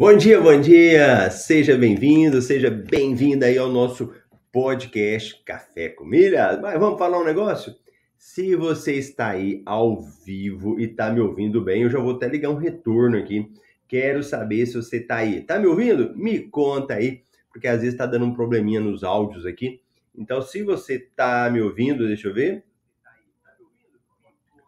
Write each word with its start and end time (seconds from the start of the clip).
Bom 0.00 0.16
dia, 0.16 0.40
bom 0.40 0.58
dia! 0.58 1.28
Seja 1.28 1.76
bem-vindo, 1.76 2.40
seja 2.40 2.70
bem-vinda 2.70 3.44
aí 3.44 3.58
ao 3.58 3.68
nosso 3.68 4.14
podcast 4.50 5.44
Café 5.44 5.90
com 5.90 6.06
Milhas. 6.06 6.58
Mas 6.58 6.80
vamos 6.80 6.98
falar 6.98 7.20
um 7.20 7.24
negócio? 7.24 7.74
Se 8.16 8.56
você 8.56 8.94
está 8.94 9.28
aí 9.28 9.62
ao 9.66 10.00
vivo 10.00 10.80
e 10.80 10.84
está 10.84 11.12
me 11.12 11.20
ouvindo 11.20 11.62
bem, 11.62 11.82
eu 11.82 11.90
já 11.90 11.98
vou 11.98 12.16
até 12.16 12.28
ligar 12.28 12.48
um 12.48 12.56
retorno 12.56 13.18
aqui. 13.18 13.52
Quero 13.86 14.22
saber 14.22 14.64
se 14.64 14.72
você 14.72 14.96
está 14.96 15.16
aí. 15.16 15.40
Está 15.40 15.58
me 15.58 15.66
ouvindo? 15.66 16.16
Me 16.16 16.38
conta 16.48 16.94
aí, 16.94 17.20
porque 17.52 17.68
às 17.68 17.80
vezes 17.80 17.92
está 17.92 18.06
dando 18.06 18.24
um 18.24 18.32
probleminha 18.32 18.80
nos 18.80 19.04
áudios 19.04 19.44
aqui. 19.44 19.82
Então, 20.16 20.40
se 20.40 20.62
você 20.62 20.94
está 20.94 21.50
me 21.50 21.60
ouvindo, 21.60 22.06
deixa 22.06 22.28
eu 22.28 22.32
ver. 22.32 22.64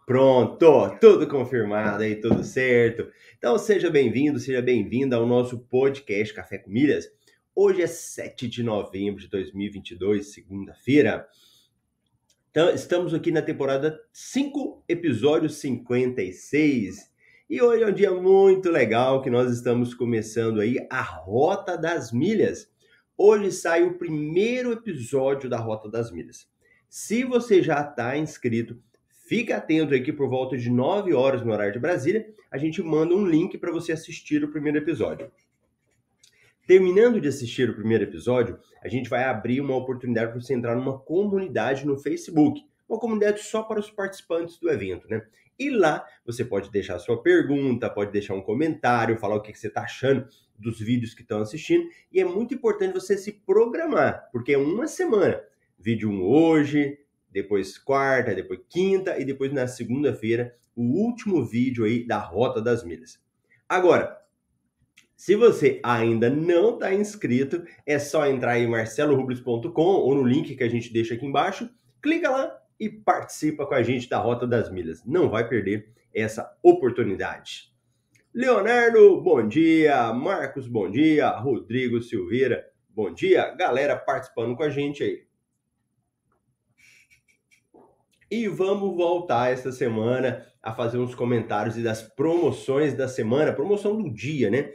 Pronto, 0.04 0.98
tudo 1.00 1.28
confirmado 1.28 2.02
aí, 2.02 2.16
tudo 2.16 2.42
certo. 2.42 3.08
Então 3.38 3.56
seja 3.56 3.88
bem-vindo, 3.88 4.40
seja 4.40 4.60
bem-vinda 4.60 5.14
ao 5.14 5.24
nosso 5.24 5.60
podcast 5.60 6.34
Café 6.34 6.58
com 6.58 6.70
Milhas. 6.70 7.08
Hoje 7.54 7.82
é 7.82 7.86
7 7.86 8.48
de 8.48 8.64
novembro 8.64 9.20
de 9.20 9.28
2022, 9.28 10.32
segunda-feira. 10.32 11.28
Então, 12.50 12.68
estamos 12.70 13.14
aqui 13.14 13.30
na 13.30 13.42
temporada 13.42 13.96
5, 14.12 14.84
episódio 14.88 15.48
56. 15.48 17.12
E 17.48 17.62
hoje 17.62 17.84
é 17.84 17.86
um 17.86 17.92
dia 17.92 18.10
muito 18.10 18.70
legal 18.70 19.22
que 19.22 19.30
nós 19.30 19.52
estamos 19.52 19.94
começando 19.94 20.60
aí 20.60 20.84
a 20.90 21.00
Rota 21.00 21.78
das 21.78 22.10
Milhas. 22.10 22.68
Hoje 23.16 23.52
sai 23.52 23.84
o 23.84 23.96
primeiro 23.96 24.72
episódio 24.72 25.48
da 25.48 25.58
Rota 25.58 25.88
das 25.88 26.10
Milhas. 26.10 26.48
Se 26.88 27.22
você 27.22 27.62
já 27.62 27.82
está 27.82 28.18
inscrito, 28.18 28.82
Fique 29.24 29.52
atento 29.52 29.94
aqui 29.94 30.12
por 30.12 30.28
volta 30.28 30.56
de 30.56 30.68
9 30.68 31.14
horas 31.14 31.42
no 31.42 31.52
horário 31.52 31.72
de 31.72 31.78
Brasília, 31.78 32.26
a 32.50 32.58
gente 32.58 32.82
manda 32.82 33.14
um 33.14 33.24
link 33.24 33.56
para 33.56 33.72
você 33.72 33.92
assistir 33.92 34.42
o 34.42 34.50
primeiro 34.50 34.78
episódio. 34.78 35.30
Terminando 36.66 37.20
de 37.20 37.28
assistir 37.28 37.70
o 37.70 37.74
primeiro 37.74 38.04
episódio, 38.04 38.58
a 38.82 38.88
gente 38.88 39.08
vai 39.08 39.24
abrir 39.24 39.60
uma 39.60 39.76
oportunidade 39.76 40.32
para 40.32 40.40
você 40.40 40.54
entrar 40.54 40.74
numa 40.74 40.98
comunidade 40.98 41.86
no 41.86 41.98
Facebook, 41.98 42.60
uma 42.88 42.98
comunidade 42.98 43.42
só 43.42 43.62
para 43.62 43.80
os 43.80 43.90
participantes 43.90 44.58
do 44.58 44.70
evento, 44.70 45.08
né? 45.08 45.22
E 45.58 45.70
lá 45.70 46.04
você 46.26 46.44
pode 46.44 46.70
deixar 46.70 46.98
sua 46.98 47.22
pergunta, 47.22 47.88
pode 47.88 48.10
deixar 48.10 48.34
um 48.34 48.42
comentário, 48.42 49.18
falar 49.18 49.36
o 49.36 49.40
que 49.40 49.54
você 49.54 49.68
está 49.68 49.82
achando 49.82 50.26
dos 50.58 50.80
vídeos 50.80 51.14
que 51.14 51.22
estão 51.22 51.40
assistindo. 51.40 51.88
E 52.12 52.20
é 52.20 52.24
muito 52.24 52.54
importante 52.54 52.94
você 52.94 53.16
se 53.16 53.32
programar, 53.32 54.28
porque 54.32 54.52
é 54.52 54.58
uma 54.58 54.86
semana. 54.86 55.40
Vídeo 55.78 56.10
um 56.10 56.22
hoje, 56.22 56.98
depois 57.32 57.78
quarta, 57.78 58.34
depois 58.34 58.60
quinta 58.68 59.18
e 59.18 59.24
depois 59.24 59.52
na 59.52 59.66
segunda-feira 59.66 60.54
o 60.76 60.82
último 60.82 61.44
vídeo 61.44 61.84
aí 61.84 62.06
da 62.06 62.18
Rota 62.18 62.60
das 62.60 62.84
Milhas. 62.84 63.20
Agora, 63.68 64.18
se 65.16 65.36
você 65.36 65.80
ainda 65.82 66.28
não 66.28 66.74
está 66.74 66.92
inscrito, 66.92 67.64
é 67.86 67.98
só 67.98 68.26
entrar 68.26 68.58
em 68.58 68.66
marcelorubles.com 68.66 69.82
ou 69.82 70.14
no 70.14 70.24
link 70.24 70.54
que 70.56 70.64
a 70.64 70.68
gente 70.68 70.92
deixa 70.92 71.14
aqui 71.14 71.24
embaixo, 71.24 71.70
clica 72.02 72.28
lá 72.28 72.58
e 72.78 72.88
participa 72.88 73.64
com 73.64 73.74
a 73.74 73.82
gente 73.82 74.08
da 74.08 74.18
Rota 74.18 74.46
das 74.46 74.70
Milhas. 74.70 75.04
Não 75.04 75.30
vai 75.30 75.48
perder 75.48 75.92
essa 76.12 76.52
oportunidade. 76.62 77.72
Leonardo, 78.34 79.20
bom 79.20 79.46
dia. 79.46 80.12
Marcos, 80.12 80.66
bom 80.66 80.90
dia. 80.90 81.28
Rodrigo 81.30 82.02
Silveira, 82.02 82.66
bom 82.88 83.12
dia. 83.12 83.54
Galera 83.54 83.94
participando 83.94 84.56
com 84.56 84.62
a 84.64 84.70
gente 84.70 85.04
aí. 85.04 85.22
E 88.32 88.48
vamos 88.48 88.96
voltar 88.96 89.52
esta 89.52 89.70
semana 89.70 90.46
a 90.62 90.72
fazer 90.72 90.96
uns 90.96 91.14
comentários 91.14 91.76
e 91.76 91.82
das 91.82 92.00
promoções 92.00 92.94
da 92.94 93.06
semana, 93.06 93.52
promoção 93.52 93.94
do 93.94 94.08
dia, 94.10 94.48
né? 94.48 94.72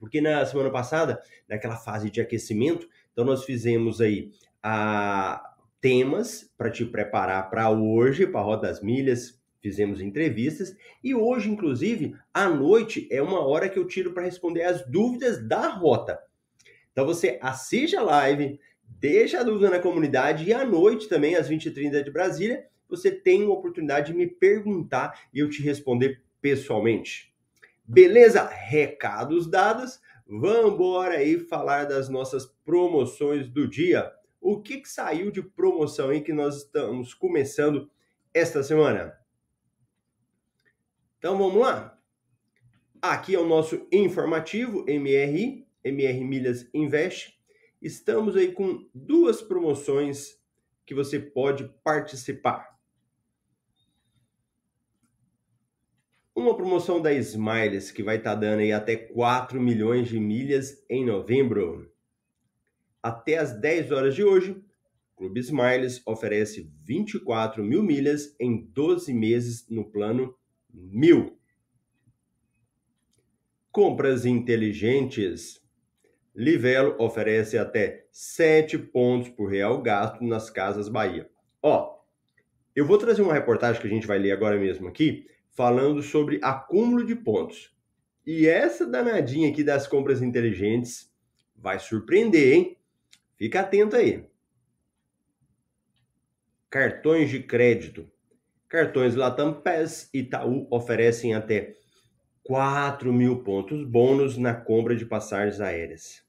Porque 0.00 0.20
na 0.20 0.44
semana 0.44 0.68
passada, 0.68 1.22
naquela 1.48 1.76
fase 1.76 2.10
de 2.10 2.20
aquecimento, 2.20 2.88
então 3.12 3.24
nós 3.24 3.44
fizemos 3.44 4.00
aí 4.00 4.32
a 4.60 5.54
temas 5.80 6.52
para 6.58 6.72
te 6.72 6.84
preparar 6.84 7.48
para 7.50 7.70
hoje, 7.70 8.26
para 8.26 8.40
a 8.40 8.42
Roda 8.42 8.66
das 8.66 8.82
Milhas, 8.82 9.40
fizemos 9.62 10.00
entrevistas 10.00 10.74
e 11.04 11.14
hoje, 11.14 11.48
inclusive, 11.48 12.16
à 12.34 12.48
noite 12.48 13.06
é 13.12 13.22
uma 13.22 13.46
hora 13.46 13.68
que 13.68 13.78
eu 13.78 13.86
tiro 13.86 14.12
para 14.12 14.24
responder 14.24 14.64
as 14.64 14.84
dúvidas 14.90 15.46
da 15.46 15.68
rota. 15.68 16.18
Então 16.90 17.06
você 17.06 17.38
assiste 17.40 17.94
a 17.94 18.02
live, 18.02 18.58
Deixa 19.00 19.40
a 19.40 19.42
dúvida 19.42 19.70
na 19.70 19.78
comunidade 19.78 20.44
e 20.44 20.52
à 20.52 20.62
noite 20.62 21.08
também, 21.08 21.34
às 21.34 21.48
20h30 21.48 22.04
de 22.04 22.10
Brasília, 22.10 22.66
você 22.86 23.10
tem 23.10 23.42
uma 23.42 23.54
oportunidade 23.54 24.12
de 24.12 24.18
me 24.18 24.26
perguntar 24.26 25.22
e 25.32 25.38
eu 25.38 25.48
te 25.48 25.62
responder 25.62 26.22
pessoalmente. 26.38 27.34
Beleza? 27.82 28.46
Recados 28.46 29.50
dados. 29.50 29.98
Vamos 30.26 30.74
embora 30.74 31.14
aí 31.14 31.38
falar 31.38 31.84
das 31.84 32.10
nossas 32.10 32.44
promoções 32.62 33.48
do 33.48 33.66
dia. 33.66 34.12
O 34.38 34.60
que, 34.60 34.82
que 34.82 34.88
saiu 34.88 35.30
de 35.30 35.42
promoção 35.42 36.10
aí 36.10 36.20
que 36.20 36.34
nós 36.34 36.58
estamos 36.58 37.14
começando 37.14 37.90
esta 38.34 38.62
semana? 38.62 39.18
Então 41.18 41.38
vamos 41.38 41.58
lá. 41.58 41.98
Aqui 43.00 43.34
é 43.34 43.38
o 43.38 43.48
nosso 43.48 43.86
informativo 43.90 44.84
MRI, 44.86 45.66
MR 45.82 46.22
Milhas 46.22 46.68
Invest 46.74 47.39
estamos 47.80 48.36
aí 48.36 48.52
com 48.52 48.88
duas 48.94 49.40
promoções 49.40 50.38
que 50.84 50.94
você 50.94 51.18
pode 51.18 51.64
participar. 51.82 52.78
Uma 56.34 56.56
promoção 56.56 57.00
da 57.00 57.12
Smiles 57.12 57.90
que 57.90 58.02
vai 58.02 58.16
estar 58.16 58.34
tá 58.34 58.40
dando 58.40 58.60
aí 58.60 58.72
até 58.72 58.96
4 58.96 59.60
milhões 59.60 60.08
de 60.08 60.18
milhas 60.18 60.84
em 60.88 61.04
novembro. 61.04 61.92
Até 63.02 63.38
as 63.38 63.52
10 63.58 63.92
horas 63.92 64.14
de 64.14 64.24
hoje, 64.24 64.52
o 64.52 65.16
Clube 65.16 65.40
Smiles 65.40 66.02
oferece 66.06 66.70
24 66.84 67.62
mil 67.62 67.82
milhas 67.82 68.34
em 68.38 68.66
12 68.72 69.12
meses 69.12 69.68
no 69.68 69.90
plano 69.90 70.34
1000. 70.72 71.38
Compras 73.70 74.24
inteligentes 74.24 75.60
Livelo 76.34 76.94
oferece 76.98 77.58
até 77.58 78.06
7 78.12 78.78
pontos 78.78 79.28
por 79.28 79.50
real 79.50 79.82
gasto 79.82 80.22
nas 80.22 80.48
Casas 80.48 80.88
Bahia. 80.88 81.28
Ó, 81.62 81.98
eu 82.74 82.86
vou 82.86 82.98
trazer 82.98 83.22
uma 83.22 83.34
reportagem 83.34 83.80
que 83.80 83.86
a 83.86 83.90
gente 83.90 84.06
vai 84.06 84.18
ler 84.18 84.32
agora 84.32 84.56
mesmo 84.56 84.88
aqui, 84.88 85.26
falando 85.50 86.02
sobre 86.02 86.38
acúmulo 86.42 87.04
de 87.04 87.16
pontos. 87.16 87.74
E 88.24 88.46
essa 88.46 88.86
danadinha 88.86 89.50
aqui 89.50 89.64
das 89.64 89.86
compras 89.86 90.22
inteligentes 90.22 91.12
vai 91.56 91.78
surpreender, 91.78 92.54
hein? 92.54 92.78
Fica 93.36 93.60
atento 93.60 93.96
aí. 93.96 94.24
Cartões 96.70 97.28
de 97.28 97.42
crédito. 97.42 98.08
Cartões 98.68 99.16
Latam 99.16 99.52
Pass 99.52 100.08
e 100.14 100.20
Itaú 100.20 100.68
oferecem 100.70 101.34
até 101.34 101.74
4 102.44 103.12
mil 103.12 103.42
pontos 103.42 103.84
bônus 103.84 104.36
na 104.36 104.54
compra 104.54 104.96
de 104.96 105.04
passagens 105.04 105.60
aéreas. 105.60 106.24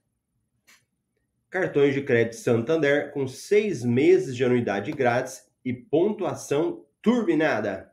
Cartões 1.49 1.93
de 1.93 2.01
crédito 2.01 2.35
Santander 2.35 3.11
com 3.11 3.27
seis 3.27 3.83
meses 3.83 4.35
de 4.35 4.43
anuidade 4.43 4.91
grátis 4.91 5.49
e 5.63 5.73
pontuação 5.73 6.85
turbinada. 7.01 7.91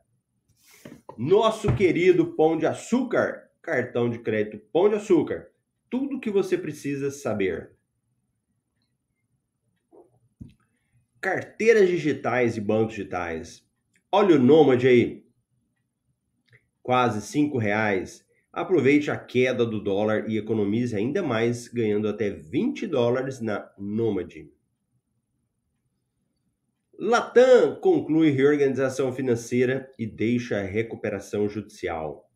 Nosso 1.17 1.75
querido 1.75 2.33
Pão 2.35 2.57
de 2.57 2.65
Açúcar, 2.65 3.49
cartão 3.61 4.09
de 4.09 4.19
crédito 4.19 4.59
Pão 4.71 4.89
de 4.89 4.95
Açúcar. 4.95 5.51
Tudo 5.89 6.17
o 6.17 6.19
que 6.19 6.29
você 6.29 6.57
precisa 6.57 7.11
saber. 7.11 7.71
Carteiras 11.19 11.89
digitais 11.89 12.55
e 12.55 12.61
bancos 12.61 12.95
digitais. 12.95 13.67
Olha 14.11 14.35
o 14.35 14.39
Nômade 14.39 14.87
aí 14.87 15.28
quase 16.89 17.21
cinco 17.21 17.59
reais. 17.59 18.25
Aproveite 18.51 19.11
a 19.11 19.15
queda 19.15 19.63
do 19.63 19.79
dólar 19.79 20.27
e 20.27 20.39
economize 20.39 20.95
ainda 20.95 21.21
mais, 21.21 21.67
ganhando 21.67 22.07
até 22.07 22.31
20 22.31 22.87
dólares 22.87 23.39
na 23.39 23.69
Nômade. 23.77 24.49
Latam 26.97 27.75
conclui 27.75 28.31
reorganização 28.31 29.13
financeira 29.13 29.87
e 29.99 30.07
deixa 30.07 30.57
a 30.57 30.63
recuperação 30.63 31.47
judicial. 31.47 32.27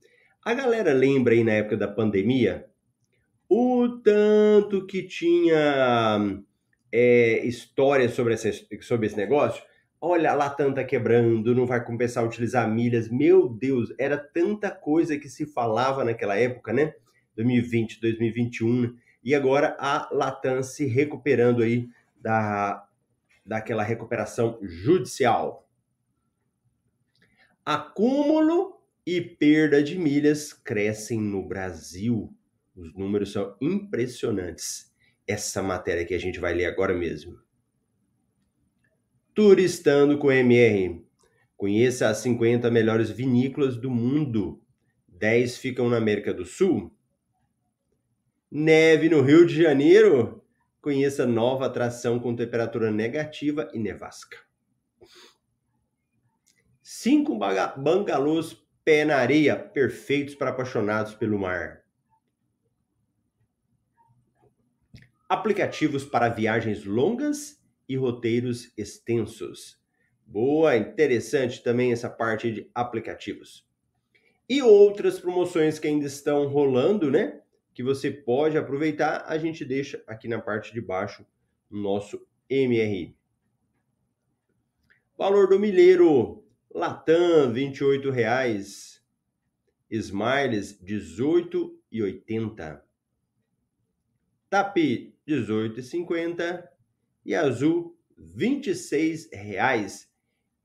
A 0.46 0.54
galera 0.54 0.94
lembra 0.94 1.34
aí 1.34 1.44
na 1.44 1.54
época 1.54 1.76
da 1.76 1.88
pandemia 1.88 2.68
o 3.50 3.88
tanto 4.04 4.86
que 4.86 5.02
tinha 5.02 6.44
é, 6.92 7.44
história 7.44 8.08
sobre, 8.08 8.36
essa, 8.36 8.52
sobre 8.82 9.08
esse 9.08 9.18
negócio? 9.18 9.64
Olha, 10.06 10.32
a 10.32 10.36
Latam 10.36 10.74
tá 10.74 10.84
quebrando, 10.84 11.56
não 11.56 11.66
vai 11.66 11.82
compensar 11.82 12.26
utilizar 12.26 12.70
milhas. 12.70 13.08
Meu 13.08 13.48
Deus, 13.48 13.94
era 13.98 14.18
tanta 14.18 14.70
coisa 14.70 15.18
que 15.18 15.30
se 15.30 15.46
falava 15.46 16.04
naquela 16.04 16.38
época, 16.38 16.74
né? 16.74 16.94
2020, 17.38 18.02
2021. 18.02 18.98
E 19.24 19.34
agora 19.34 19.78
a 19.80 20.10
Latam 20.12 20.62
se 20.62 20.86
recuperando 20.86 21.64
aí 21.64 21.88
da, 22.20 22.86
daquela 23.46 23.82
recuperação 23.82 24.60
judicial. 24.62 25.70
Acúmulo 27.66 28.82
e 29.08 29.22
perda 29.22 29.82
de 29.82 29.98
milhas 29.98 30.52
crescem 30.52 31.22
no 31.22 31.48
Brasil. 31.48 32.30
Os 32.76 32.94
números 32.94 33.32
são 33.32 33.56
impressionantes. 33.62 34.92
Essa 35.26 35.64
matéria 35.64 36.06
que 36.06 36.14
a 36.14 36.20
gente 36.20 36.42
vai 36.42 36.54
ler 36.54 36.66
agora 36.66 36.94
mesmo. 36.94 37.40
Turistando 39.34 40.18
com 40.18 40.32
MR. 40.32 41.04
Conheça 41.58 42.10
as 42.10 42.18
50 42.18 42.70
melhores 42.70 43.10
vinícolas 43.10 43.78
do 43.78 43.90
mundo. 43.90 44.62
10 45.08 45.58
ficam 45.58 45.90
na 45.90 45.98
América 45.98 46.34
do 46.34 46.46
Sul. 46.46 46.96
Neve 48.52 49.10
no 49.10 49.22
Rio 49.22 49.46
de 49.46 49.56
Janeiro. 49.62 50.44
Conheça 50.80 51.26
nova 51.26 51.66
atração 51.66 52.20
com 52.20 52.36
temperatura 52.36 52.92
negativa 52.92 53.72
e 53.74 53.80
nevasca. 53.80 54.38
Cinco 56.82 57.40
bangalôs 57.78 58.62
pé 58.84 59.06
na 59.06 59.16
areia, 59.16 59.58
perfeitos 59.58 60.36
para 60.36 60.52
apaixonados 60.52 61.16
pelo 61.16 61.40
mar. 61.40 61.82
Aplicativos 65.28 66.04
para 66.04 66.30
viagens 66.30 66.84
longas 66.84 67.63
e 67.88 67.96
roteiros 67.96 68.72
extensos. 68.78 69.82
Boa, 70.26 70.76
interessante 70.76 71.62
também 71.62 71.92
essa 71.92 72.10
parte 72.10 72.52
de 72.52 72.70
aplicativos. 72.74 73.68
E 74.48 74.62
outras 74.62 75.20
promoções 75.20 75.80
que 75.80 75.88
ainda 75.88 76.06
estão 76.06 76.48
rolando, 76.48 77.12
né? 77.12 77.42
Que 77.74 77.84
você 77.84 78.12
pode 78.12 78.58
aproveitar, 78.58 79.26
a 79.28 79.38
gente 79.38 79.66
deixa 79.66 80.04
aqui 80.08 80.28
na 80.28 80.40
parte 80.40 80.74
de 80.74 80.82
baixo 80.82 81.26
no 81.70 81.82
nosso 81.82 82.26
MRI. 82.50 83.16
Valor 85.18 85.48
do 85.48 85.60
milheiro, 85.60 86.44
Latam, 86.74 87.52
R$ 87.54 87.72
28,00. 87.72 88.94
Smiles, 89.90 90.80
R$ 90.82 90.88
18,80. 90.88 92.82
Tapi, 94.50 95.16
18,50 95.28 96.73
e 97.26 97.36
azul 97.36 97.98
R$ 98.18 98.62
26,00. 98.62 100.08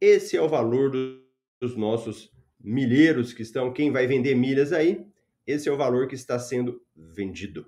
Esse 0.01 0.37
é 0.37 0.43
o 0.43 0.49
valor 0.49 0.91
dos 1.61 1.77
nossos 1.77 2.33
milheiros 2.61 3.33
que 3.33 3.43
estão, 3.43 3.73
quem 3.73 3.91
vai 3.91 4.07
vender 4.07 4.35
milhas 4.35 4.73
aí, 4.73 5.07
esse 5.47 5.69
é 5.69 5.73
o 5.73 5.77
valor 5.77 6.07
que 6.09 6.15
está 6.15 6.39
sendo 6.39 6.83
vendido. 6.95 7.67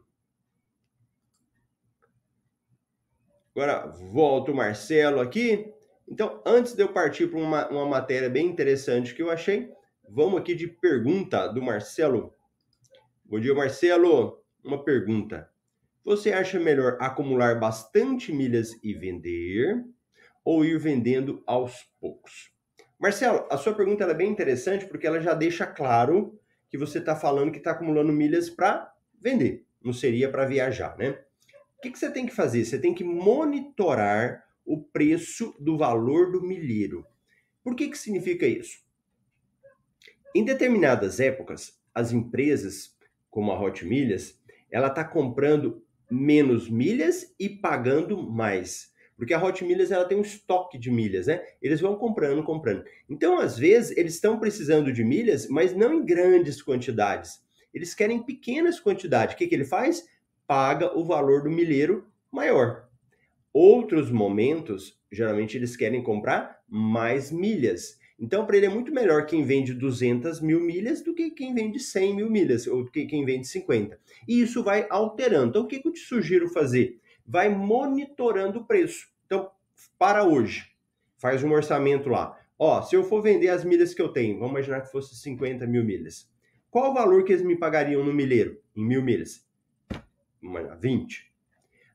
Agora 3.55 3.87
volta 4.13 4.53
o 4.53 4.55
Marcelo 4.55 5.21
aqui. 5.21 5.73
Então, 6.07 6.43
antes 6.47 6.75
de 6.75 6.83
eu 6.83 6.93
partir 6.93 7.29
para 7.29 7.39
uma, 7.39 7.69
uma 7.69 7.87
matéria 7.87 8.29
bem 8.29 8.47
interessante 8.47 9.15
que 9.15 9.23
eu 9.23 9.31
achei, 9.31 9.71
vamos 10.09 10.41
aqui 10.41 10.55
de 10.55 10.67
pergunta 10.67 11.49
do 11.49 11.63
Marcelo. 11.63 12.35
Bom 13.25 13.41
dia, 13.41 13.55
Marcelo. 13.55 14.43
Uma 14.65 14.85
pergunta. 14.85 15.50
Você 16.05 16.32
acha 16.32 16.58
melhor 16.58 16.97
acumular 17.00 17.58
bastante 17.61 18.32
milhas 18.32 18.79
e 18.82 18.94
vender 18.94 19.85
ou 20.44 20.64
ir 20.64 20.79
vendendo 20.79 21.43
aos 21.47 21.85
poucos? 22.00 22.50
Marcelo, 22.99 23.47
a 23.50 23.56
sua 23.56 23.75
pergunta 23.75 24.05
é 24.05 24.14
bem 24.14 24.31
interessante 24.31 24.87
porque 24.87 25.06
ela 25.06 25.20
já 25.20 25.35
deixa 25.35 25.67
claro 25.67 26.38
que 26.70 26.79
você 26.79 26.99
está 26.99 27.14
falando 27.14 27.52
que 27.52 27.58
está 27.58 27.73
acumulando 27.73 28.12
milhas 28.12 28.49
para 28.49 28.93
vender, 29.20 29.67
não 29.82 29.93
seria 29.93 30.31
para 30.31 30.47
viajar, 30.47 30.97
né? 30.97 31.19
O 31.76 31.81
que, 31.82 31.91
que 31.91 31.99
você 31.99 32.11
tem 32.11 32.26
que 32.26 32.35
fazer? 32.35 32.64
Você 32.64 32.79
tem 32.79 32.94
que 32.94 33.05
monitorar 33.05 34.44
o 34.64 34.82
preço 34.82 35.55
do 35.58 35.76
valor 35.76 36.31
do 36.31 36.43
milheiro. 36.43 37.06
Por 37.62 37.75
que, 37.75 37.88
que 37.88 37.99
significa 37.99 38.46
isso? 38.46 38.79
Em 40.35 40.44
determinadas 40.44 41.20
épocas, 41.20 41.79
as 41.94 42.12
empresas, 42.12 42.96
como 43.31 43.50
a 43.50 43.61
Hot 43.61 43.85
Milhas, 43.85 44.41
ela 44.70 44.88
está 44.88 45.05
comprando 45.05 45.82
menos 46.11 46.69
milhas 46.69 47.35
e 47.39 47.49
pagando 47.49 48.23
mais. 48.23 48.91
Porque 49.21 49.35
a 49.35 49.45
Hot 49.45 49.62
Milhas 49.62 49.91
ela 49.91 50.07
tem 50.07 50.17
um 50.17 50.23
estoque 50.23 50.79
de 50.79 50.91
milhas, 50.91 51.27
né? 51.27 51.43
Eles 51.61 51.79
vão 51.79 51.95
comprando, 51.97 52.43
comprando. 52.43 52.83
Então, 53.07 53.39
às 53.39 53.59
vezes, 53.59 53.95
eles 53.99 54.15
estão 54.15 54.39
precisando 54.41 54.91
de 54.91 55.05
milhas, 55.05 55.47
mas 55.47 55.77
não 55.77 55.93
em 55.93 56.03
grandes 56.03 56.62
quantidades. 56.62 57.43
Eles 57.73 57.95
querem 57.95 58.23
pequenas 58.23 58.81
quantidades. 58.81 59.35
O 59.35 59.39
que, 59.39 59.47
que 59.47 59.55
ele 59.55 59.67
faz? 59.67 60.07
Paga 60.47 60.99
o 60.99 61.05
valor 61.05 61.43
do 61.43 61.51
milheiro 61.51 62.09
maior. 62.33 62.89
Outros 63.53 64.11
momentos, 64.11 64.99
geralmente, 65.13 65.55
eles 65.55 65.77
querem 65.77 66.03
comprar 66.03 66.59
mais 66.67 67.31
milhas. 67.31 67.99
Então, 68.20 68.44
para 68.44 68.58
ele 68.58 68.67
é 68.67 68.69
muito 68.69 68.93
melhor 68.93 69.25
quem 69.25 69.43
vende 69.43 69.72
200 69.72 70.43
mil 70.43 70.61
milhas 70.61 71.00
do 71.00 71.14
que 71.14 71.31
quem 71.31 71.55
vende 71.55 71.81
100 71.81 72.17
mil 72.17 72.31
milhas, 72.31 72.67
ou 72.67 72.84
do 72.84 72.90
que 72.90 73.06
quem 73.06 73.25
vende 73.25 73.49
50. 73.49 73.99
E 74.28 74.43
isso 74.43 74.62
vai 74.62 74.87
alterando. 74.90 75.49
Então, 75.49 75.62
o 75.62 75.67
que, 75.67 75.81
que 75.81 75.88
eu 75.88 75.93
te 75.93 76.00
sugiro 76.00 76.46
fazer? 76.50 77.00
Vai 77.26 77.49
monitorando 77.49 78.58
o 78.58 78.64
preço. 78.67 79.08
Então, 79.25 79.50
para 79.99 80.22
hoje, 80.22 80.67
faz 81.17 81.43
um 81.43 81.50
orçamento 81.50 82.11
lá. 82.11 82.38
Ó, 82.58 82.82
se 82.82 82.94
eu 82.94 83.02
for 83.02 83.22
vender 83.22 83.49
as 83.49 83.64
milhas 83.64 83.94
que 83.94 84.02
eu 84.02 84.08
tenho, 84.08 84.38
vamos 84.38 84.50
imaginar 84.50 84.82
que 84.82 84.93
fosse 84.93 85.17
50 85.17 85.67
mil 85.67 85.82
milhas. 85.82 86.28
Qual 86.70 86.90
o 86.90 86.94
valor 86.94 87.25
que 87.25 87.32
eles 87.32 87.44
me 87.44 87.56
pagariam 87.56 88.05
no 88.05 88.12
milheiro, 88.12 88.61
em 88.76 88.84
mil 88.84 89.02
milhas? 89.02 89.49
20. 90.78 91.32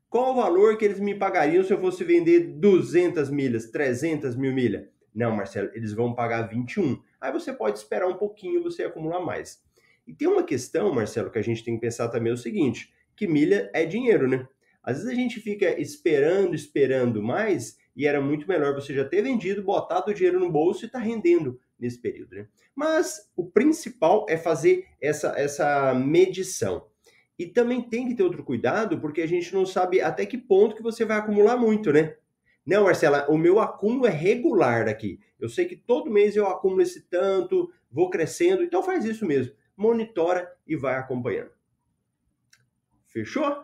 Qual 0.09 0.31
o 0.31 0.35
valor 0.35 0.75
que 0.77 0.85
eles 0.85 0.99
me 0.99 1.13
pagariam 1.13 1.63
se 1.63 1.71
eu 1.71 1.79
fosse 1.79 2.03
vender 2.03 2.39
200 2.39 3.29
milhas, 3.29 3.69
300 3.69 4.35
mil 4.35 4.53
milhas? 4.53 4.94
Não, 5.15 5.33
Marcelo, 5.33 5.71
eles 5.73 5.93
vão 5.93 6.13
pagar 6.13 6.41
21. 6.41 7.01
Aí 7.21 7.31
você 7.31 7.53
pode 7.53 7.77
esperar 7.77 8.07
um 8.07 8.17
pouquinho, 8.17 8.61
você 8.61 8.83
acumular 8.83 9.21
mais. 9.21 9.63
E 10.05 10.13
tem 10.13 10.27
uma 10.27 10.43
questão, 10.43 10.93
Marcelo, 10.93 11.31
que 11.31 11.39
a 11.39 11.41
gente 11.41 11.63
tem 11.63 11.75
que 11.75 11.81
pensar 11.81 12.09
também 12.09 12.31
é 12.31 12.33
o 12.33 12.37
seguinte, 12.37 12.93
que 13.15 13.25
milha 13.25 13.71
é 13.73 13.85
dinheiro, 13.85 14.27
né? 14.27 14.45
Às 14.83 14.97
vezes 14.97 15.11
a 15.11 15.15
gente 15.15 15.39
fica 15.39 15.79
esperando, 15.79 16.53
esperando 16.53 17.23
mais, 17.23 17.77
e 17.95 18.05
era 18.05 18.19
muito 18.19 18.47
melhor 18.47 18.75
você 18.75 18.93
já 18.93 19.05
ter 19.05 19.21
vendido, 19.21 19.63
botado 19.63 20.11
o 20.11 20.13
dinheiro 20.13 20.39
no 20.39 20.51
bolso 20.51 20.85
e 20.85 20.89
tá 20.89 20.99
rendendo 20.99 21.59
nesse 21.79 21.99
período, 21.99 22.35
né? 22.35 22.47
Mas 22.75 23.31
o 23.37 23.49
principal 23.49 24.25
é 24.27 24.37
fazer 24.37 24.85
essa, 25.01 25.29
essa 25.39 25.93
medição. 25.93 26.85
E 27.39 27.45
também 27.47 27.81
tem 27.81 28.07
que 28.07 28.15
ter 28.15 28.23
outro 28.23 28.43
cuidado, 28.43 28.99
porque 28.99 29.21
a 29.21 29.27
gente 29.27 29.53
não 29.53 29.65
sabe 29.65 30.01
até 30.01 30.25
que 30.25 30.37
ponto 30.37 30.75
que 30.75 30.83
você 30.83 31.05
vai 31.05 31.17
acumular 31.17 31.57
muito, 31.57 31.91
né? 31.91 32.15
Não, 32.65 32.85
Marcela, 32.85 33.29
o 33.29 33.37
meu 33.37 33.59
acúmulo 33.59 34.07
é 34.07 34.09
regular 34.09 34.87
aqui. 34.87 35.19
Eu 35.39 35.47
sei 35.47 35.65
que 35.65 35.75
todo 35.75 36.09
mês 36.09 36.35
eu 36.35 36.47
acumulo 36.47 36.81
esse 36.81 37.01
tanto, 37.01 37.71
vou 37.91 38.09
crescendo, 38.09 38.63
então 38.63 38.81
faz 38.81 39.05
isso 39.05 39.25
mesmo. 39.25 39.53
Monitora 39.77 40.51
e 40.65 40.75
vai 40.75 40.95
acompanhando. 40.95 41.51
Fechou? 43.05 43.63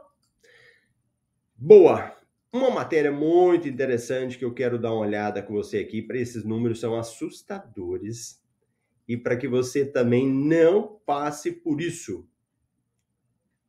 Boa! 1.56 2.16
Uma 2.54 2.70
matéria 2.70 3.12
muito 3.12 3.68
interessante 3.68 4.38
que 4.38 4.44
eu 4.44 4.54
quero 4.54 4.78
dar 4.78 4.92
uma 4.92 5.02
olhada 5.02 5.42
com 5.42 5.54
você 5.54 5.80
aqui, 5.80 6.02
para 6.02 6.18
esses 6.18 6.44
números 6.44 6.82
são 6.82 6.98
assustadores 7.00 8.44
e 9.08 9.16
para 9.18 9.38
que 9.38 9.48
você 9.48 9.86
também 9.86 10.28
não 10.28 11.00
passe 11.06 11.52
por 11.52 11.82
isso. 11.82 12.28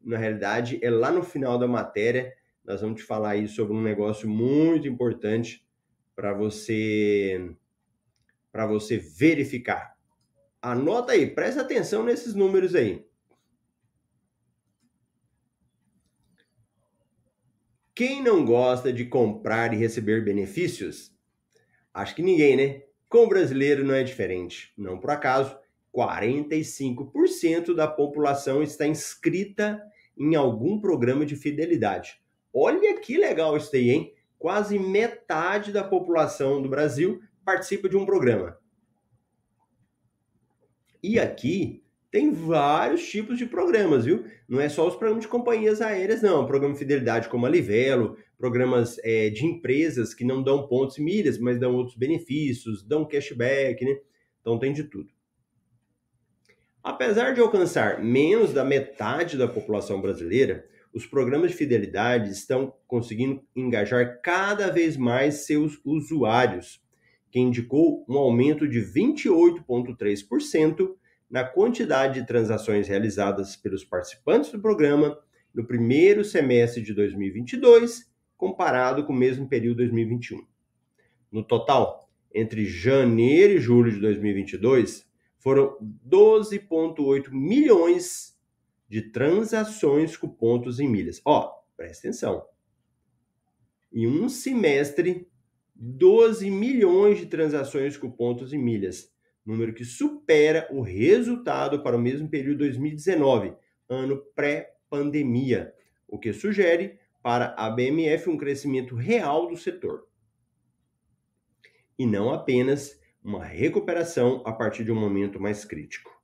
Na 0.00 0.18
realidade, 0.18 0.80
é 0.82 0.90
lá 0.90 1.12
no 1.12 1.22
final 1.22 1.58
da 1.58 1.68
matéria 1.68 2.34
nós 2.64 2.80
vamos 2.80 3.00
te 3.00 3.06
falar 3.06 3.30
aí 3.30 3.48
sobre 3.48 3.74
um 3.74 3.82
negócio 3.82 4.28
muito 4.28 4.86
importante 4.86 5.66
para 6.14 6.32
você 6.32 7.54
para 8.50 8.66
você 8.66 8.98
verificar. 8.98 9.96
Anota 10.60 11.12
aí, 11.12 11.26
presta 11.26 11.62
atenção 11.62 12.04
nesses 12.04 12.34
números 12.34 12.74
aí. 12.74 13.04
Quem 17.94 18.22
não 18.22 18.44
gosta 18.44 18.92
de 18.92 19.04
comprar 19.06 19.72
e 19.72 19.76
receber 19.76 20.24
benefícios? 20.24 21.14
Acho 21.92 22.14
que 22.14 22.22
ninguém, 22.22 22.56
né? 22.56 22.82
Com 23.08 23.24
o 23.24 23.28
brasileiro 23.28 23.84
não 23.84 23.94
é 23.94 24.02
diferente. 24.02 24.72
Não 24.76 24.98
por 24.98 25.10
acaso, 25.10 25.58
45% 25.94 27.74
da 27.74 27.86
população 27.86 28.62
está 28.62 28.86
inscrita 28.86 29.82
em 30.16 30.34
algum 30.34 30.80
programa 30.80 31.26
de 31.26 31.36
fidelidade. 31.36 32.21
Olha 32.54 33.00
que 33.00 33.16
legal 33.16 33.56
isso 33.56 33.74
aí, 33.74 33.90
hein? 33.90 34.14
Quase 34.38 34.78
metade 34.78 35.72
da 35.72 35.84
população 35.84 36.60
do 36.60 36.68
Brasil 36.68 37.20
participa 37.44 37.88
de 37.88 37.96
um 37.96 38.04
programa. 38.04 38.58
E 41.02 41.18
aqui 41.18 41.82
tem 42.10 42.30
vários 42.30 43.08
tipos 43.08 43.38
de 43.38 43.46
programas, 43.46 44.04
viu? 44.04 44.24
Não 44.46 44.60
é 44.60 44.68
só 44.68 44.86
os 44.86 44.94
programas 44.94 45.22
de 45.22 45.28
companhias 45.28 45.80
aéreas, 45.80 46.20
não. 46.20 46.46
Programa 46.46 46.74
de 46.74 46.78
fidelidade 46.78 47.28
como 47.28 47.46
a 47.46 47.48
Livelo, 47.48 48.18
programas 48.36 48.98
é, 49.02 49.30
de 49.30 49.46
empresas 49.46 50.12
que 50.12 50.24
não 50.24 50.42
dão 50.42 50.68
pontos 50.68 50.98
e 50.98 51.02
milhas, 51.02 51.38
mas 51.38 51.58
dão 51.58 51.74
outros 51.74 51.96
benefícios, 51.96 52.82
dão 52.82 53.06
cashback, 53.06 53.84
né? 53.84 53.98
Então 54.40 54.58
tem 54.58 54.72
de 54.72 54.84
tudo. 54.84 55.08
Apesar 56.82 57.32
de 57.32 57.40
alcançar 57.40 58.02
menos 58.02 58.52
da 58.52 58.64
metade 58.64 59.38
da 59.38 59.48
população 59.48 60.00
brasileira, 60.00 60.68
os 60.92 61.06
programas 61.06 61.52
de 61.52 61.56
fidelidade 61.56 62.30
estão 62.30 62.74
conseguindo 62.86 63.42
engajar 63.56 64.20
cada 64.22 64.70
vez 64.70 64.94
mais 64.96 65.46
seus 65.46 65.80
usuários, 65.84 66.80
que 67.30 67.40
indicou 67.40 68.04
um 68.08 68.18
aumento 68.18 68.68
de 68.68 68.80
28,3% 68.80 70.94
na 71.30 71.44
quantidade 71.44 72.20
de 72.20 72.26
transações 72.26 72.88
realizadas 72.88 73.56
pelos 73.56 73.84
participantes 73.84 74.52
do 74.52 74.60
programa 74.60 75.18
no 75.54 75.64
primeiro 75.64 76.22
semestre 76.24 76.82
de 76.82 76.92
2022, 76.92 78.10
comparado 78.36 79.04
com 79.04 79.14
o 79.14 79.16
mesmo 79.16 79.48
período 79.48 79.78
de 79.78 79.84
2021. 79.84 80.44
No 81.30 81.42
total, 81.42 82.06
entre 82.34 82.66
janeiro 82.66 83.54
e 83.54 83.58
julho 83.58 83.90
de 83.90 83.98
2022, 84.00 85.10
foram 85.38 85.78
12,8 86.06 87.30
milhões 87.30 88.36
de 88.92 89.00
transações 89.00 90.18
com 90.18 90.28
pontos 90.28 90.78
em 90.78 90.86
milhas. 90.86 91.18
Ó, 91.24 91.50
presta 91.74 92.08
atenção. 92.08 92.46
Em 93.90 94.06
um 94.06 94.28
semestre, 94.28 95.26
12 95.74 96.50
milhões 96.50 97.16
de 97.16 97.24
transações 97.24 97.96
com 97.96 98.10
pontos 98.10 98.52
em 98.52 98.58
milhas, 98.58 99.10
número 99.46 99.72
que 99.72 99.82
supera 99.82 100.68
o 100.70 100.82
resultado 100.82 101.82
para 101.82 101.96
o 101.96 101.98
mesmo 101.98 102.28
período 102.28 102.58
de 102.58 102.64
2019, 102.64 103.54
ano 103.88 104.22
pré-pandemia, 104.34 105.72
o 106.06 106.18
que 106.18 106.34
sugere 106.34 106.98
para 107.22 107.54
a 107.56 107.70
BMF 107.70 108.28
um 108.28 108.36
crescimento 108.36 108.94
real 108.94 109.48
do 109.48 109.56
setor. 109.56 110.06
E 111.98 112.04
não 112.04 112.30
apenas 112.30 113.00
uma 113.24 113.42
recuperação 113.42 114.42
a 114.44 114.52
partir 114.52 114.84
de 114.84 114.92
um 114.92 115.00
momento 115.00 115.40
mais 115.40 115.64
crítico. 115.64 116.21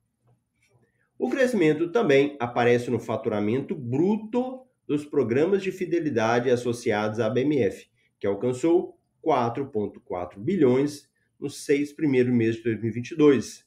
O 1.18 1.28
crescimento 1.28 1.90
também 1.90 2.36
aparece 2.38 2.90
no 2.90 3.00
faturamento 3.00 3.74
bruto 3.74 4.64
dos 4.86 5.04
programas 5.04 5.62
de 5.62 5.72
fidelidade 5.72 6.48
associados 6.48 7.18
à 7.18 7.28
BMF, 7.28 7.90
que 8.20 8.26
alcançou 8.26 8.96
4,4 9.24 10.38
bilhões 10.38 11.08
nos 11.38 11.64
seis 11.64 11.92
primeiros 11.92 12.32
meses 12.32 12.56
de 12.56 12.62
2022, 12.62 13.66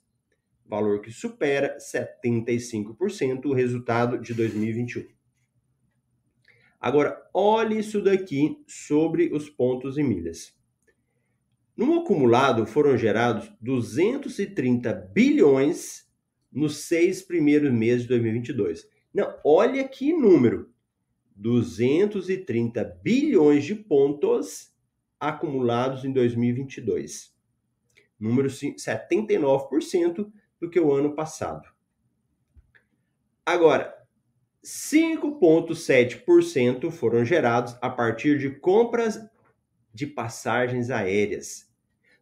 valor 0.65 1.01
que 1.01 1.11
supera 1.11 1.77
75% 1.77 3.45
o 3.45 3.53
resultado 3.53 4.17
de 4.17 4.33
2021. 4.33 5.07
Agora, 6.79 7.21
olhe 7.33 7.77
isso 7.77 8.01
daqui 8.01 8.63
sobre 8.65 9.31
os 9.33 9.49
pontos 9.49 9.97
e 9.97 10.03
milhas. 10.03 10.57
No 11.75 11.99
acumulado, 11.99 12.65
foram 12.65 12.97
gerados 12.97 13.51
230 13.61 14.93
bilhões 15.13 16.09
nos 16.51 16.85
seis 16.85 17.21
primeiros 17.21 17.71
meses 17.71 18.01
de 18.03 18.09
2022. 18.09 18.85
Não, 19.13 19.39
olha 19.43 19.87
que 19.87 20.11
número: 20.11 20.73
230 21.35 22.83
bilhões 23.01 23.63
de 23.63 23.75
pontos 23.75 24.75
acumulados 25.19 26.03
em 26.03 26.11
2022. 26.11 27.31
Número 28.19 28.49
79% 28.49 30.31
do 30.59 30.67
que 30.69 30.79
o 30.79 30.91
ano 30.93 31.15
passado. 31.15 31.67
Agora, 33.45 33.95
5,7% 34.63 36.91
foram 36.91 37.25
gerados 37.25 37.75
a 37.81 37.89
partir 37.89 38.37
de 38.37 38.51
compras 38.51 39.19
de 39.91 40.05
passagens 40.05 40.91
aéreas 40.91 41.70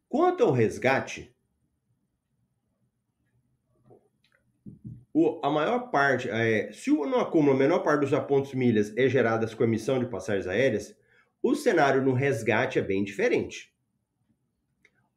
Quanto 0.08 0.44
ao 0.44 0.52
resgate, 0.52 1.35
o, 5.18 5.40
a 5.42 5.50
maior 5.50 5.92
parte, 5.92 6.30
é, 6.30 6.74
se 6.74 6.92
o 6.92 7.06
no 7.06 7.22
acúmulo 7.22 7.56
a 7.56 7.58
menor 7.58 7.80
parte 7.80 8.02
dos 8.02 8.14
apontos 8.14 8.54
milhas 8.54 8.92
é 8.98 9.08
geradas 9.08 9.54
com 9.54 9.64
emissão 9.64 9.98
de 9.98 10.08
passagens 10.08 10.46
aéreas, 10.46 10.94
o 11.42 11.56
cenário 11.56 12.04
no 12.04 12.12
resgate 12.12 12.80
é 12.80 12.82
bem 12.82 13.02
diferente. 13.02 13.74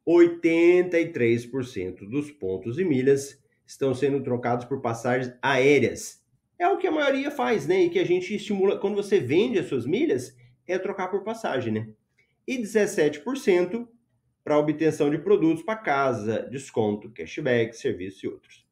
83% 0.07 2.09
dos 2.09 2.31
pontos 2.31 2.79
e 2.79 2.85
milhas 2.85 3.43
estão 3.67 3.93
sendo 3.93 4.23
trocados 4.23 4.63
por 4.63 4.81
passagens 4.81 5.33
aéreas. 5.41 6.23
É 6.57 6.65
o 6.69 6.77
que 6.77 6.87
a 6.87 6.91
maioria 6.91 7.29
faz, 7.29 7.67
né? 7.67 7.83
E 7.83 7.89
que 7.89 7.99
a 7.99 8.05
gente 8.05 8.33
estimula 8.33 8.79
quando 8.79 8.95
você 8.95 9.19
vende 9.19 9.59
as 9.59 9.65
suas 9.65 9.85
milhas, 9.85 10.33
é 10.65 10.79
trocar 10.79 11.09
por 11.09 11.25
passagem, 11.25 11.73
né? 11.73 11.89
E 12.47 12.57
17% 12.57 13.85
para 14.45 14.57
obtenção 14.57 15.09
de 15.09 15.17
produtos 15.17 15.61
para 15.61 15.75
casa, 15.75 16.47
desconto, 16.49 17.11
cashback, 17.11 17.75
serviço 17.75 18.25
e 18.25 18.29
outros. 18.29 18.68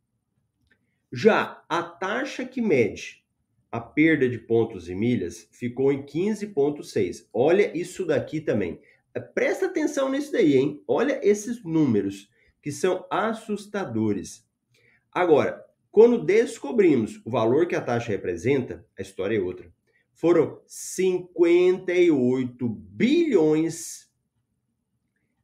Já 1.11 1.63
a 1.69 1.81
taxa 1.81 2.45
que 2.45 2.61
mede 2.61 3.25
a 3.71 3.79
perda 3.79 4.27
de 4.27 4.37
pontos 4.37 4.89
e 4.89 4.95
milhas 4.95 5.47
ficou 5.51 5.91
em 5.91 6.03
15,6. 6.03 7.27
Olha 7.33 7.77
isso 7.77 8.05
daqui 8.05 8.41
também. 8.41 8.79
É, 9.13 9.19
presta 9.19 9.67
atenção 9.67 10.09
nisso 10.09 10.31
daí, 10.31 10.55
hein? 10.55 10.83
Olha 10.87 11.19
esses 11.23 11.63
números 11.63 12.29
que 12.61 12.71
são 12.71 13.05
assustadores. 13.09 14.45
Agora, 15.11 15.63
quando 15.91 16.23
descobrimos 16.23 17.21
o 17.25 17.29
valor 17.29 17.67
que 17.67 17.75
a 17.75 17.81
taxa 17.81 18.09
representa, 18.09 18.85
a 18.97 19.01
história 19.01 19.37
é 19.37 19.41
outra. 19.41 19.71
Foram 20.13 20.61
58 20.65 22.67
bilhões 22.67 24.07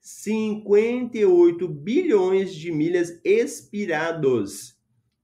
58 0.04 1.66
bilhões 1.66 2.54
de 2.54 2.74
milhas 2.74 3.22
expirados 3.24 4.73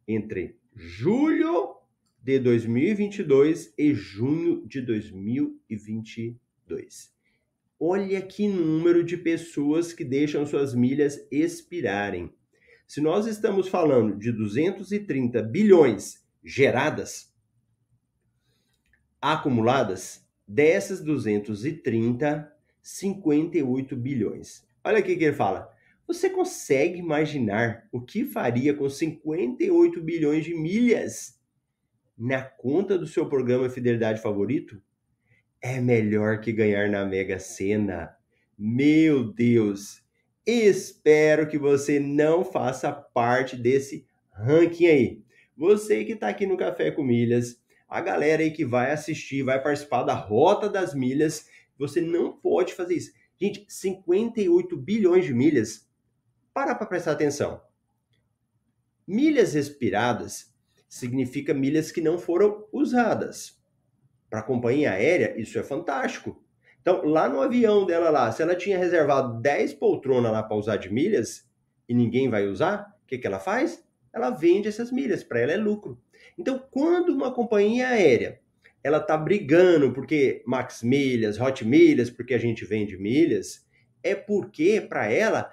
entre 0.09 0.57
julho 0.75 1.77
de 2.21 2.37
2022 2.39 3.73
e 3.77 3.93
junho 3.93 4.67
de 4.67 4.81
2022. 4.81 7.13
Olha 7.79 8.21
que 8.21 8.47
número 8.47 9.03
de 9.03 9.15
pessoas 9.15 9.93
que 9.93 10.03
deixam 10.03 10.47
suas 10.47 10.73
milhas 10.73 11.27
expirarem. 11.31 12.33
Se 12.87 12.99
nós 12.99 13.27
estamos 13.27 13.67
falando 13.67 14.17
de 14.17 14.31
230 14.31 15.43
bilhões 15.43 16.27
geradas, 16.43 17.31
acumuladas, 19.21 20.27
dessas 20.47 21.03
230, 21.03 22.51
58 22.81 23.95
bilhões. 23.95 24.67
Olha 24.83 24.97
aqui 24.97 25.15
que 25.15 25.25
ele 25.25 25.35
fala. 25.35 25.71
Você 26.09 26.27
consegue 26.27 26.97
imaginar 26.97 27.87
o 27.91 28.01
que 28.01 28.25
faria 28.25 28.73
com 28.73 28.89
58 28.89 30.01
bilhões 30.01 30.43
de 30.43 30.55
milhas 30.55 31.39
na 32.17 32.41
conta 32.41 32.97
do 32.97 33.05
seu 33.05 33.29
programa 33.29 33.69
Fidelidade 33.69 34.19
Favorito? 34.19 34.81
É 35.61 35.79
melhor 35.79 36.41
que 36.41 36.51
ganhar 36.51 36.89
na 36.89 37.05
Mega 37.05 37.37
Sena. 37.37 38.09
Meu 38.57 39.31
Deus! 39.31 40.01
Espero 40.47 41.47
que 41.47 41.59
você 41.59 41.99
não 41.99 42.43
faça 42.43 42.91
parte 42.91 43.55
desse 43.55 44.07
ranking 44.31 44.87
aí. 44.87 45.23
Você 45.55 46.03
que 46.05 46.13
está 46.13 46.27
aqui 46.27 46.47
no 46.47 46.57
Café 46.57 46.89
com 46.89 47.03
Milhas, 47.03 47.61
a 47.87 48.01
galera 48.01 48.41
aí 48.41 48.49
que 48.49 48.65
vai 48.65 48.91
assistir, 48.91 49.43
vai 49.43 49.61
participar 49.61 50.01
da 50.01 50.15
Rota 50.15 50.67
das 50.67 50.95
Milhas, 50.95 51.47
você 51.77 52.01
não 52.01 52.35
pode 52.35 52.73
fazer 52.73 52.95
isso. 52.95 53.11
Gente, 53.39 53.63
58 53.69 54.75
bilhões 54.75 55.23
de 55.23 55.35
milhas 55.35 55.87
para 56.59 56.75
para 56.75 56.87
prestar 56.87 57.13
atenção. 57.13 57.61
Milhas 59.07 59.55
expiradas 59.55 60.53
significa 60.89 61.53
milhas 61.53 61.89
que 61.89 62.01
não 62.01 62.17
foram 62.17 62.67
usadas. 62.73 63.57
Para 64.29 64.41
a 64.41 64.43
companhia 64.43 64.91
aérea, 64.91 65.39
isso 65.39 65.57
é 65.57 65.63
fantástico. 65.63 66.43
Então, 66.81 67.05
lá 67.05 67.29
no 67.29 67.39
avião 67.39 67.85
dela 67.85 68.09
lá, 68.09 68.29
se 68.33 68.41
ela 68.41 68.57
tinha 68.57 68.77
reservado 68.77 69.39
10 69.41 69.75
poltronas 69.75 70.33
lá 70.33 70.43
para 70.43 70.57
usar 70.57 70.75
de 70.75 70.91
milhas 70.91 71.49
e 71.87 71.93
ninguém 71.93 72.29
vai 72.29 72.45
usar, 72.45 72.93
o 73.03 73.07
que, 73.07 73.17
que 73.17 73.25
ela 73.25 73.39
faz? 73.39 73.81
Ela 74.11 74.29
vende 74.29 74.67
essas 74.67 74.91
milhas, 74.91 75.23
para 75.23 75.39
ela 75.39 75.53
é 75.53 75.57
lucro. 75.57 75.97
Então, 76.37 76.61
quando 76.69 77.13
uma 77.13 77.33
companhia 77.33 77.87
aérea 77.87 78.41
ela 78.83 78.97
está 78.97 79.15
brigando 79.15 79.93
porque 79.93 80.43
Max 80.45 80.83
Milhas, 80.83 81.39
Hot 81.39 81.65
Milhas, 81.65 82.09
porque 82.09 82.33
a 82.33 82.37
gente 82.37 82.65
vende 82.65 82.97
milhas, 82.97 83.65
é 84.03 84.13
porque 84.15 84.81
para 84.81 85.09
ela 85.11 85.51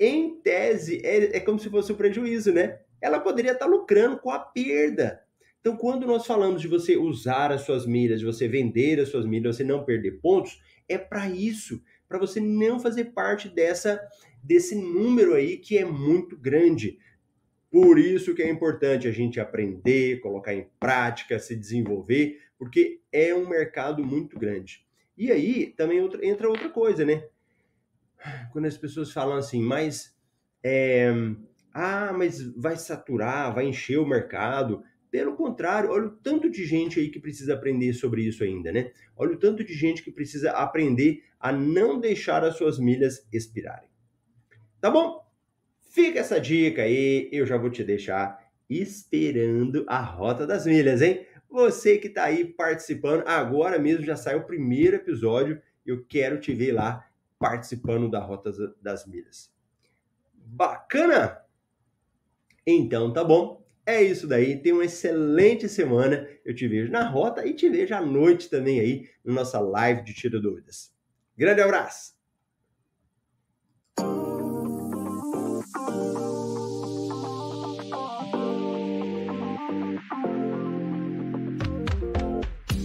em 0.00 0.40
tese, 0.40 1.02
é, 1.04 1.36
é 1.36 1.40
como 1.40 1.58
se 1.58 1.68
fosse 1.68 1.92
um 1.92 1.96
prejuízo, 1.96 2.52
né? 2.52 2.80
Ela 3.00 3.20
poderia 3.20 3.52
estar 3.52 3.66
lucrando 3.66 4.18
com 4.18 4.30
a 4.30 4.38
perda. 4.38 5.22
Então, 5.60 5.76
quando 5.76 6.06
nós 6.06 6.26
falamos 6.26 6.62
de 6.62 6.68
você 6.68 6.96
usar 6.96 7.52
as 7.52 7.62
suas 7.62 7.86
milhas, 7.86 8.20
de 8.20 8.24
você 8.24 8.48
vender 8.48 8.98
as 8.98 9.10
suas 9.10 9.26
milhas, 9.26 9.56
você 9.56 9.64
não 9.64 9.84
perder 9.84 10.12
pontos, 10.22 10.58
é 10.88 10.96
para 10.96 11.28
isso, 11.28 11.82
para 12.08 12.18
você 12.18 12.40
não 12.40 12.80
fazer 12.80 13.12
parte 13.12 13.48
dessa 13.48 14.00
desse 14.42 14.74
número 14.74 15.34
aí 15.34 15.58
que 15.58 15.76
é 15.76 15.84
muito 15.84 16.34
grande. 16.34 16.98
Por 17.70 17.98
isso 17.98 18.34
que 18.34 18.42
é 18.42 18.50
importante 18.50 19.06
a 19.06 19.12
gente 19.12 19.38
aprender, 19.38 20.20
colocar 20.20 20.54
em 20.54 20.66
prática, 20.80 21.38
se 21.38 21.54
desenvolver, 21.54 22.40
porque 22.58 23.00
é 23.12 23.34
um 23.34 23.46
mercado 23.46 24.02
muito 24.02 24.38
grande. 24.38 24.84
E 25.16 25.30
aí 25.30 25.66
também 25.76 25.98
entra 26.22 26.48
outra 26.48 26.70
coisa, 26.70 27.04
né? 27.04 27.22
Quando 28.52 28.66
as 28.66 28.76
pessoas 28.76 29.12
falam 29.12 29.36
assim, 29.36 29.62
mas 29.62 30.14
é, 30.62 31.10
ah, 31.72 32.12
mas 32.12 32.42
vai 32.56 32.76
saturar, 32.76 33.54
vai 33.54 33.66
encher 33.66 33.98
o 33.98 34.06
mercado. 34.06 34.82
Pelo 35.10 35.34
contrário, 35.34 35.90
olha 35.90 36.06
o 36.06 36.16
tanto 36.16 36.48
de 36.48 36.64
gente 36.64 37.00
aí 37.00 37.08
que 37.08 37.18
precisa 37.18 37.54
aprender 37.54 37.92
sobre 37.92 38.22
isso 38.22 38.44
ainda, 38.44 38.70
né? 38.70 38.92
Olha 39.16 39.32
o 39.32 39.38
tanto 39.38 39.64
de 39.64 39.74
gente 39.74 40.02
que 40.02 40.12
precisa 40.12 40.52
aprender 40.52 41.24
a 41.38 41.50
não 41.52 41.98
deixar 41.98 42.44
as 42.44 42.56
suas 42.56 42.78
milhas 42.78 43.26
expirarem. 43.32 43.88
Tá 44.80 44.90
bom? 44.90 45.20
Fica 45.90 46.20
essa 46.20 46.40
dica 46.40 46.82
aí, 46.82 47.28
eu 47.32 47.44
já 47.44 47.56
vou 47.56 47.70
te 47.70 47.82
deixar 47.82 48.38
esperando 48.68 49.84
a 49.88 50.00
rota 50.00 50.46
das 50.46 50.64
milhas, 50.64 51.02
hein? 51.02 51.26
Você 51.50 51.98
que 51.98 52.06
está 52.06 52.24
aí 52.24 52.44
participando, 52.44 53.26
agora 53.26 53.76
mesmo 53.78 54.06
já 54.06 54.14
saiu 54.14 54.38
o 54.38 54.46
primeiro 54.46 54.96
episódio, 54.96 55.60
eu 55.84 56.04
quero 56.04 56.38
te 56.38 56.54
ver 56.54 56.70
lá 56.70 57.04
participando 57.40 58.08
da 58.10 58.20
rota 58.20 58.52
das 58.82 59.06
milhas. 59.06 59.50
Bacana? 60.34 61.40
Então 62.66 63.10
tá 63.12 63.24
bom. 63.24 63.66
É 63.86 64.02
isso 64.02 64.26
daí. 64.26 64.60
Tenha 64.60 64.74
uma 64.74 64.84
excelente 64.84 65.66
semana. 65.66 66.28
Eu 66.44 66.54
te 66.54 66.68
vejo 66.68 66.92
na 66.92 67.08
rota 67.08 67.46
e 67.46 67.54
te 67.54 67.68
vejo 67.68 67.94
à 67.94 68.00
noite 68.02 68.50
também 68.50 68.78
aí 68.78 69.08
na 69.24 69.32
nossa 69.32 69.58
live 69.58 70.04
de 70.04 70.12
Tira 70.12 70.38
Dúvidas. 70.38 70.94
Grande 71.34 71.62
abraço! 71.62 72.14